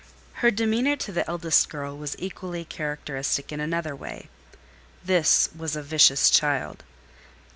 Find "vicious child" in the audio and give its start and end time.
5.83-6.83